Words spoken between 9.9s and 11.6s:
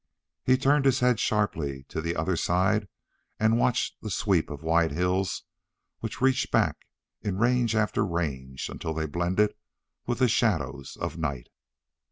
with the shadows of night.